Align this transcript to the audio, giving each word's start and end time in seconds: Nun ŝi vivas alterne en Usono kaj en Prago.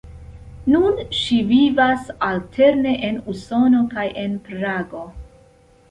Nun 0.75 0.95
ŝi 1.17 1.37
vivas 1.51 2.09
alterne 2.29 2.97
en 3.11 3.23
Usono 3.35 3.87
kaj 3.97 4.11
en 4.27 4.39
Prago. 4.51 5.09